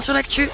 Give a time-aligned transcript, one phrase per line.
[0.00, 0.48] sur l'actu.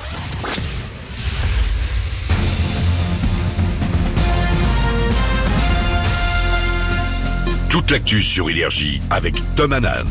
[7.69, 10.07] Toute l'actu sur Énergie avec Tom Hanan.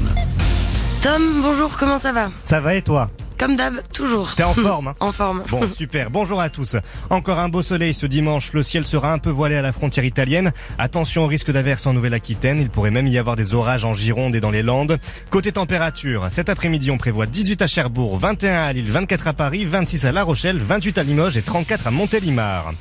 [1.01, 2.31] Tom, bonjour, comment ça va?
[2.43, 3.07] Ça va et toi?
[3.38, 4.35] Comme d'hab, toujours.
[4.35, 5.44] T'es en forme hein En forme.
[5.49, 6.10] Bon, super.
[6.10, 6.76] Bonjour à tous.
[7.10, 8.53] Encore un beau soleil ce dimanche.
[8.53, 10.51] Le ciel sera un peu voilé à la frontière italienne.
[10.78, 12.59] Attention au risque d'averse en Nouvelle-Aquitaine.
[12.59, 14.99] Il pourrait même y avoir des orages en Gironde et dans les Landes.
[15.29, 19.66] Côté température, cet après-midi, on prévoit 18 à Cherbourg, 21 à Lille, 24 à Paris,
[19.66, 22.73] 26 à La Rochelle, 28 à Limoges et 34 à Montélimar.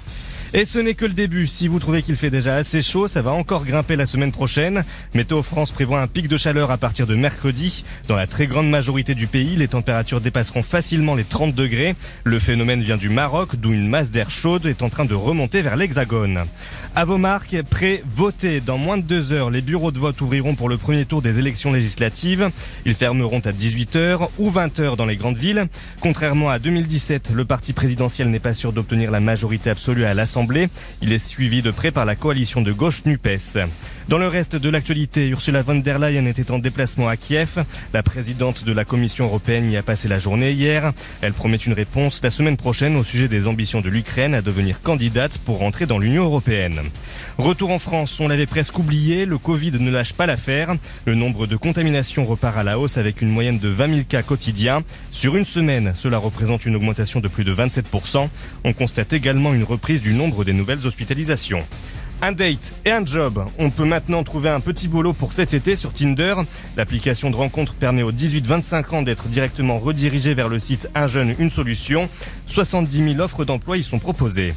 [0.54, 1.46] Et ce n'est que le début.
[1.46, 4.84] Si vous trouvez qu'il fait déjà assez chaud, ça va encore grimper la semaine prochaine.
[5.14, 7.86] Météo France prévoit un pic de chaleur à partir de mercredi.
[8.06, 11.94] Dans la très grande majorité du pays, les températures dépasseront facilement les 30 degrés.
[12.24, 15.62] Le phénomène vient du Maroc, d'où une masse d'air chaude est en train de remonter
[15.62, 16.44] vers l'Hexagone.
[16.94, 18.60] À vos marques, prêt, votez.
[18.60, 21.38] Dans moins de deux heures, les bureaux de vote ouvriront pour le premier tour des
[21.38, 22.50] élections législatives.
[22.84, 25.66] Ils fermeront à 18h ou 20h dans les grandes villes.
[26.02, 30.41] Contrairement à 2017, le parti présidentiel n'est pas sûr d'obtenir la majorité absolue à l'Assemblée.
[31.00, 33.58] Il est suivi de près par la coalition de gauche NUPES.
[34.12, 37.64] Dans le reste de l'actualité, Ursula von der Leyen était en déplacement à Kiev.
[37.94, 40.92] La présidente de la Commission européenne y a passé la journée hier.
[41.22, 44.82] Elle promet une réponse la semaine prochaine au sujet des ambitions de l'Ukraine à devenir
[44.82, 46.82] candidate pour rentrer dans l'Union européenne.
[47.38, 50.74] Retour en France, on l'avait presque oublié, le Covid ne lâche pas l'affaire.
[51.06, 54.22] Le nombre de contaminations repart à la hausse avec une moyenne de 20 000 cas
[54.22, 54.82] quotidiens.
[55.10, 58.28] Sur une semaine, cela représente une augmentation de plus de 27%.
[58.64, 61.64] On constate également une reprise du nombre des nouvelles hospitalisations
[62.22, 63.44] un date et un job.
[63.58, 66.36] On peut maintenant trouver un petit boulot pour cet été sur Tinder.
[66.76, 71.34] L'application de rencontre permet aux 18-25 ans d'être directement redirigés vers le site Un jeune,
[71.38, 72.08] une solution.
[72.46, 74.54] 70 000 offres d'emploi y sont proposées.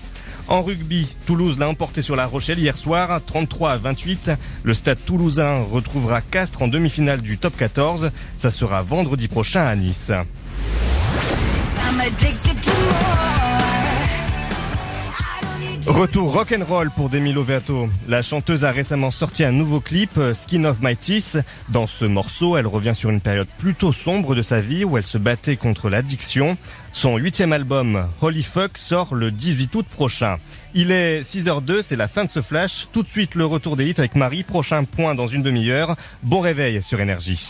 [0.47, 4.31] En rugby, Toulouse l'a emporté sur La Rochelle hier soir, 33 à 28.
[4.63, 8.11] Le stade toulousain retrouvera Castres en demi-finale du top 14.
[8.37, 10.11] Ça sera vendredi prochain à Nice.
[15.87, 17.87] Retour rock'n'roll pour Demi Lovato.
[18.07, 21.37] La chanteuse a récemment sorti un nouveau clip, Skin of My Teeth.
[21.69, 25.05] Dans ce morceau, elle revient sur une période plutôt sombre de sa vie où elle
[25.05, 26.57] se battait contre l'addiction.
[26.91, 30.37] Son huitième album, Holy Fuck, sort le 18 août prochain.
[30.73, 32.87] Il est 6h02, c'est la fin de ce flash.
[32.91, 34.43] Tout de suite le retour des hits avec Marie.
[34.43, 35.95] Prochain point dans une demi-heure.
[36.23, 37.47] Bon réveil sur Énergie.